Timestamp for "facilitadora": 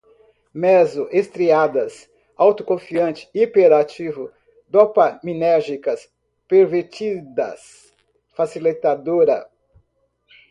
8.35-9.37